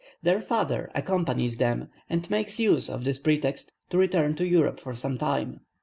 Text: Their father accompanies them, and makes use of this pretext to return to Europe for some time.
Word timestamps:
Their 0.23 0.41
father 0.41 0.89
accompanies 0.95 1.57
them, 1.57 1.89
and 2.09 2.27
makes 2.27 2.57
use 2.57 2.89
of 2.89 3.03
this 3.03 3.19
pretext 3.19 3.71
to 3.91 3.99
return 3.99 4.33
to 4.37 4.47
Europe 4.47 4.79
for 4.79 4.95
some 4.95 5.19
time. 5.19 5.59